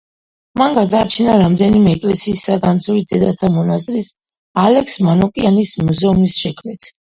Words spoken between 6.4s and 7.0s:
შექმნით.